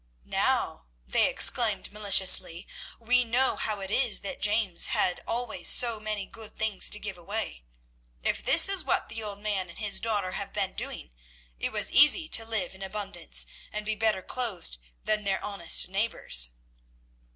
[0.25, 2.67] "Now," they exclaimed maliciously,
[2.99, 7.19] "we know how it is that James had always so many good things to give
[7.19, 7.65] away.
[8.23, 11.11] If this is what the old man and his daughter have been doing,
[11.59, 16.49] it was easy to live in abundance and be better clothed than their honest neighbours."